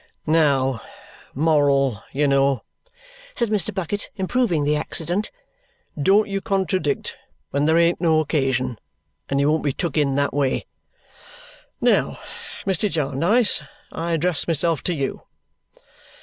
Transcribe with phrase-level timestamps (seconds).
[0.25, 0.81] "Now,
[1.35, 2.63] moral, you know!"
[3.35, 3.71] said Mr.
[3.71, 5.29] Bucket, improving the accident.
[6.01, 7.17] "Don't you contradict
[7.51, 8.79] when there ain't no occasion,
[9.29, 10.65] and you won't be took in that way.
[11.79, 12.17] Now,
[12.65, 12.89] Mr.
[12.89, 13.61] Jarndyce,
[13.91, 15.21] I address myself to you.